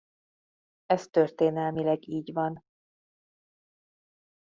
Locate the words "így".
2.09-2.33